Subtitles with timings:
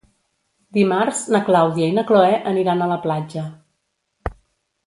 [0.77, 3.47] Dimarts na Clàudia i na Cloè aniran a la platja.